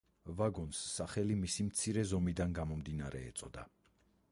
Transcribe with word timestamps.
ვაგონს 0.37 0.79
სახელი 0.93 1.35
მისი 1.41 1.67
მცირე 1.67 2.05
ზომიდან 2.13 2.57
გამომდინარე 2.61 3.25
ეწოდა. 3.29 3.67